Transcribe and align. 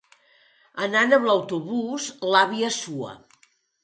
Anant 0.85 1.13
amb 1.17 1.27
l'autobús, 1.29 2.07
l'àvia 2.31 2.73
sua. 2.79 3.13